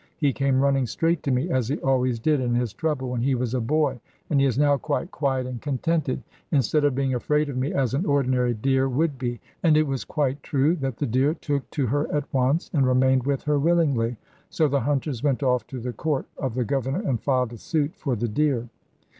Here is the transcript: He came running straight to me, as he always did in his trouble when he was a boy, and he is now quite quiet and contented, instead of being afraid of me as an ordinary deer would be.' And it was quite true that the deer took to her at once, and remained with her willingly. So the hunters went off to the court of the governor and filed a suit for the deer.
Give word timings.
He 0.17 0.33
came 0.33 0.61
running 0.61 0.87
straight 0.87 1.21
to 1.21 1.29
me, 1.31 1.51
as 1.51 1.67
he 1.67 1.77
always 1.77 2.17
did 2.19 2.39
in 2.39 2.55
his 2.55 2.73
trouble 2.73 3.11
when 3.11 3.21
he 3.21 3.35
was 3.35 3.53
a 3.53 3.61
boy, 3.61 3.99
and 4.31 4.39
he 4.41 4.47
is 4.47 4.57
now 4.57 4.75
quite 4.77 5.11
quiet 5.11 5.45
and 5.45 5.61
contented, 5.61 6.23
instead 6.51 6.83
of 6.85 6.95
being 6.95 7.13
afraid 7.13 7.49
of 7.49 7.57
me 7.57 7.71
as 7.71 7.93
an 7.93 8.07
ordinary 8.07 8.55
deer 8.55 8.89
would 8.89 9.19
be.' 9.19 9.39
And 9.61 9.77
it 9.77 9.85
was 9.85 10.03
quite 10.03 10.41
true 10.41 10.75
that 10.77 10.97
the 10.97 11.05
deer 11.05 11.35
took 11.35 11.69
to 11.69 11.85
her 11.85 12.11
at 12.11 12.25
once, 12.33 12.71
and 12.73 12.87
remained 12.87 13.27
with 13.27 13.43
her 13.43 13.59
willingly. 13.59 14.17
So 14.49 14.67
the 14.67 14.79
hunters 14.79 15.21
went 15.21 15.43
off 15.43 15.67
to 15.67 15.79
the 15.79 15.93
court 15.93 16.25
of 16.35 16.55
the 16.55 16.65
governor 16.65 17.03
and 17.07 17.21
filed 17.21 17.53
a 17.53 17.59
suit 17.59 17.95
for 17.95 18.15
the 18.15 18.27
deer. 18.27 18.69